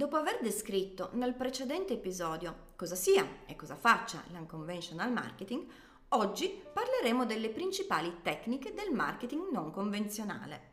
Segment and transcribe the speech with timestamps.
[0.00, 5.66] Dopo aver descritto nel precedente episodio cosa sia e cosa faccia l'unconventional marketing,
[6.08, 10.68] oggi parleremo delle principali tecniche del marketing non convenzionale.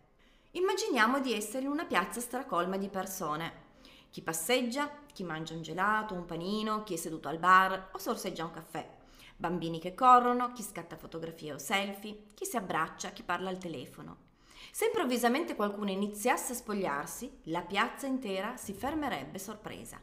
[0.52, 3.66] Immaginiamo di essere in una piazza stracolma di persone.
[4.12, 8.46] Chi passeggia, chi mangia un gelato, un panino, chi è seduto al bar o sorseggia
[8.46, 8.90] un caffè.
[9.35, 14.27] Bambini che corrono, chi scatta fotografie o selfie, chi si abbraccia, chi parla al telefono.
[14.71, 19.99] Se improvvisamente qualcuno iniziasse a spogliarsi, la piazza intera si fermerebbe sorpresa.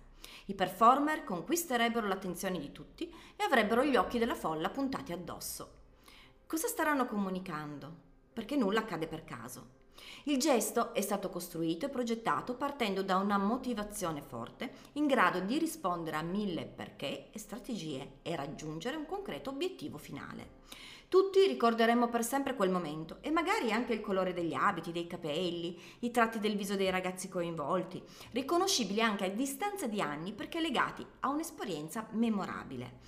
[0.46, 5.82] I performer conquisterebbero l'attenzione di tutti e avrebbero gli occhi della folla puntati addosso.
[6.46, 7.92] Cosa staranno comunicando?
[8.32, 9.82] Perché nulla accade per caso.
[10.24, 15.58] Il gesto è stato costruito e progettato partendo da una motivazione forte in grado di
[15.58, 20.62] rispondere a mille perché e strategie e raggiungere un concreto obiettivo finale.
[21.14, 25.80] Tutti ricorderemo per sempre quel momento e magari anche il colore degli abiti, dei capelli,
[26.00, 31.06] i tratti del viso dei ragazzi coinvolti, riconoscibili anche a distanza di anni perché legati
[31.20, 32.98] a un'esperienza memorabile.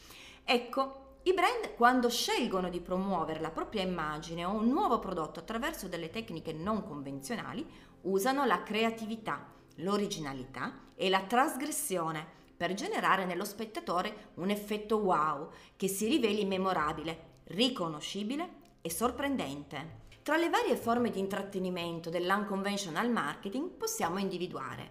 [0.44, 5.88] Ecco, i brand quando scelgono di promuovere la propria immagine o un nuovo prodotto attraverso
[5.88, 7.66] delle tecniche non convenzionali
[8.02, 12.24] usano la creatività, l'originalità e la trasgressione
[12.56, 20.04] per generare nello spettatore un effetto wow che si riveli memorabile riconoscibile e sorprendente.
[20.22, 24.90] Tra le varie forme di intrattenimento dell'unconventional marketing possiamo individuare.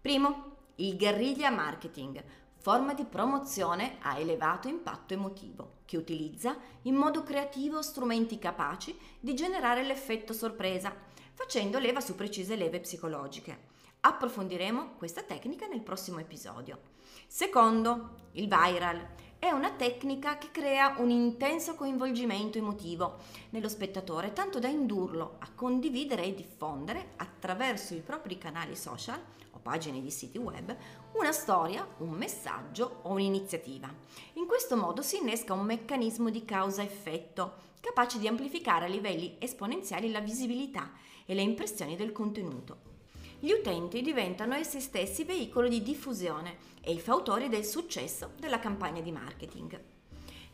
[0.00, 2.22] Primo, il guerriglia marketing,
[2.56, 9.34] forma di promozione a elevato impatto emotivo, che utilizza in modo creativo strumenti capaci di
[9.34, 10.92] generare l'effetto sorpresa,
[11.32, 13.74] facendo leva su precise leve psicologiche.
[14.00, 16.80] Approfondiremo questa tecnica nel prossimo episodio.
[17.28, 19.06] Secondo, il viral
[19.38, 23.18] è una tecnica che crea un intenso coinvolgimento emotivo
[23.50, 29.20] nello spettatore, tanto da indurlo a condividere e diffondere attraverso i propri canali social
[29.50, 30.74] o pagine di siti web
[31.12, 33.92] una storia, un messaggio o un'iniziativa.
[34.34, 40.10] In questo modo si innesca un meccanismo di causa-effetto capace di amplificare a livelli esponenziali
[40.10, 40.92] la visibilità
[41.24, 42.95] e le impressioni del contenuto
[43.38, 49.00] gli utenti diventano essi stessi veicolo di diffusione e i fautori del successo della campagna
[49.00, 49.80] di marketing.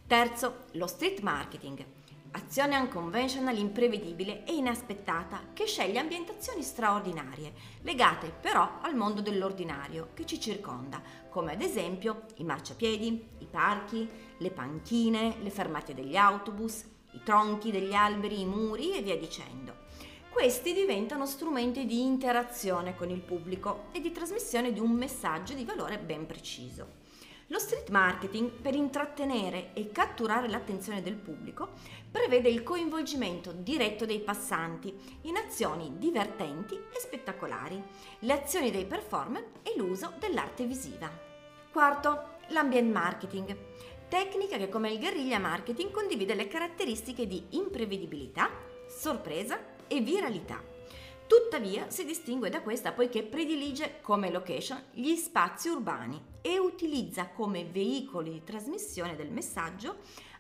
[0.07, 1.85] Terzo, lo street marketing,
[2.33, 10.25] azione unconventional imprevedibile e inaspettata che sceglie ambientazioni straordinarie, legate però al mondo dell'ordinario che
[10.27, 16.85] ci circonda, come ad esempio i marciapiedi, i parchi, le panchine, le fermate degli autobus,
[17.13, 19.81] i tronchi degli alberi, i muri e via dicendo.
[20.33, 25.63] Questi diventano strumenti di interazione con il pubblico e di trasmissione di un messaggio di
[25.63, 27.01] valore ben preciso.
[27.49, 31.73] Lo street marketing, per intrattenere e catturare l'attenzione del pubblico,
[32.11, 37.81] prevede il coinvolgimento diretto dei passanti in azioni divertenti e spettacolari,
[38.21, 41.11] le azioni dei performer e l'uso dell'arte visiva.
[41.71, 43.55] Quarto, l'ambient marketing,
[44.09, 48.51] tecnica che come il guerriglia marketing condivide le caratteristiche di imprevedibilità,
[48.89, 50.59] sorpresa e viralità.
[51.27, 57.65] Tuttavia si distingue da questa poiché predilige come location gli spazi urbani e utilizza come
[57.65, 59.97] veicoli di trasmissione del messaggio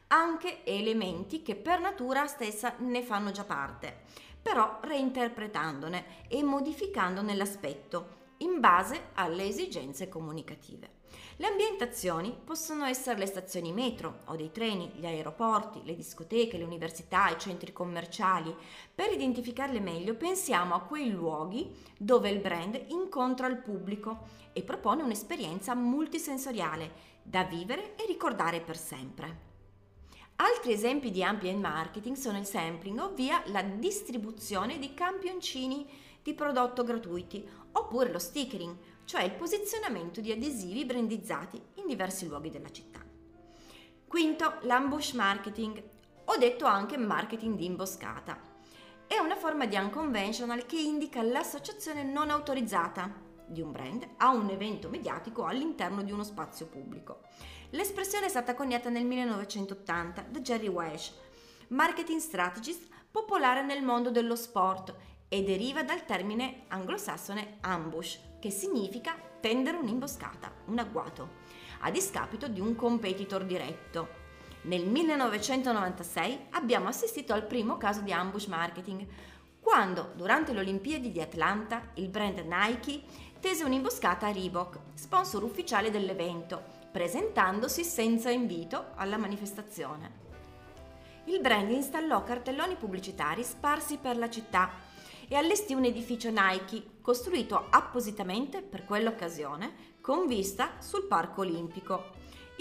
[0.08, 4.00] anche elementi che per natura stessa ne fanno già parte,
[4.40, 11.01] però reinterpretandone e modificandone l'aspetto in base alle esigenze comunicative.
[11.36, 16.64] Le ambientazioni possono essere le stazioni metro o dei treni, gli aeroporti, le discoteche, le
[16.64, 18.54] università, i centri commerciali.
[18.94, 25.02] Per identificarle meglio pensiamo a quei luoghi dove il brand incontra il pubblico e propone
[25.02, 29.50] un'esperienza multisensoriale da vivere e ricordare per sempre.
[30.36, 35.86] Altri esempi di ambient marketing sono il sampling, ovvia la distribuzione di campioncini
[36.22, 42.50] di prodotto gratuiti, oppure lo stickering, cioè il posizionamento di adesivi brandizzati in diversi luoghi
[42.50, 43.00] della città.
[44.06, 45.82] Quinto, l'ambush marketing,
[46.24, 48.40] o detto anche marketing di imboscata.
[49.06, 54.48] È una forma di unconventional che indica l'associazione non autorizzata di un brand a un
[54.48, 57.20] evento mediatico all'interno di uno spazio pubblico.
[57.70, 61.12] L'espressione è stata coniata nel 1980 da Jerry Welsh,
[61.68, 64.94] marketing strategist popolare nel mondo dello sport
[65.32, 71.40] e deriva dal termine anglosassone ambush, che significa tendere un'imboscata, un agguato.
[71.84, 74.20] a discapito di un competitor diretto.
[74.64, 79.06] Nel 1996 abbiamo assistito al primo caso di ambush marketing,
[79.58, 83.02] quando durante le Olimpiadi di Atlanta il brand Nike
[83.40, 86.62] tese un'imboscata a Reebok, sponsor ufficiale dell'evento,
[86.92, 90.20] presentandosi senza invito alla manifestazione.
[91.24, 94.90] Il brand installò cartelloni pubblicitari sparsi per la città
[95.32, 102.10] e allestì un edificio Nike costruito appositamente per quell'occasione con vista sul Parco Olimpico.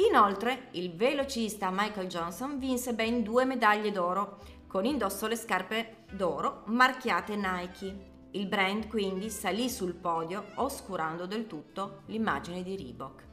[0.07, 4.37] Inoltre, il velocista Michael Johnson vinse ben due medaglie d'oro,
[4.67, 8.09] con indosso le scarpe d'oro marchiate Nike.
[8.31, 13.27] Il brand quindi salì sul podio oscurando del tutto l'immagine di Reebok.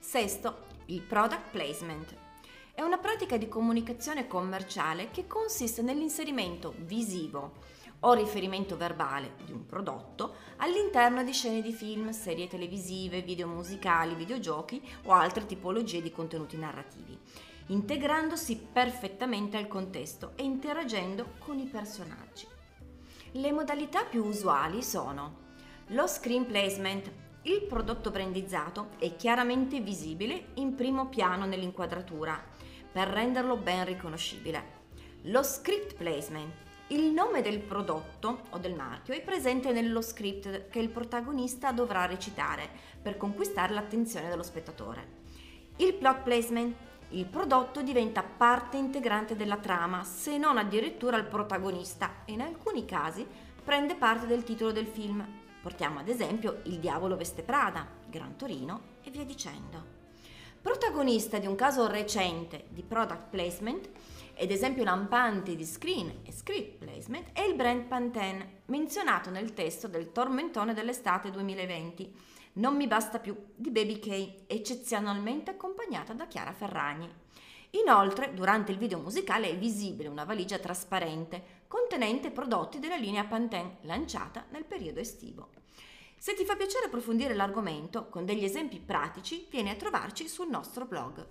[0.00, 2.12] Sesto, il product placement.
[2.74, 7.52] È una pratica di comunicazione commerciale che consiste nell'inserimento visivo
[8.06, 14.14] o riferimento verbale di un prodotto all'interno di scene di film, serie televisive, video musicali,
[14.14, 17.18] videogiochi o altre tipologie di contenuti narrativi,
[17.66, 22.46] integrandosi perfettamente al contesto e interagendo con i personaggi.
[23.32, 25.42] Le modalità più usuali sono
[25.88, 27.10] lo screen placement,
[27.42, 32.42] il prodotto brandizzato è chiaramente visibile in primo piano nell'inquadratura
[32.92, 34.82] per renderlo ben riconoscibile.
[35.28, 36.52] Lo script placement,
[36.88, 42.04] il nome del prodotto o del marchio è presente nello script che il protagonista dovrà
[42.04, 42.68] recitare
[43.00, 45.22] per conquistare l'attenzione dello spettatore.
[45.76, 46.76] Il plot placement,
[47.10, 52.84] il prodotto diventa parte integrante della trama, se non addirittura il protagonista e in alcuni
[52.84, 53.26] casi
[53.64, 55.26] prende parte del titolo del film.
[55.62, 59.92] Portiamo ad esempio Il diavolo veste Prada, Gran Torino e via dicendo.
[60.60, 63.88] Protagonista di un caso recente di product placement
[64.34, 69.88] ed esempio lampante di screen e script placement è il brand Pantene, menzionato nel testo
[69.88, 76.52] del tormentone dell'estate 2020 non mi basta più di Baby K, eccezionalmente accompagnata da Chiara
[76.52, 77.12] Ferragni.
[77.70, 83.78] Inoltre, durante il video musicale è visibile una valigia trasparente contenente prodotti della linea Pantene
[83.82, 85.48] lanciata nel periodo estivo.
[86.16, 90.86] Se ti fa piacere approfondire l'argomento con degli esempi pratici, vieni a trovarci sul nostro
[90.86, 91.26] blog